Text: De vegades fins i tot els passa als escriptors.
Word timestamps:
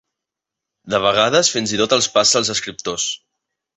De 0.93 1.01
vegades 1.03 1.53
fins 1.57 1.73
i 1.75 1.79
tot 1.83 1.93
els 1.99 2.09
passa 2.17 2.41
als 2.41 2.51
escriptors. 2.55 3.07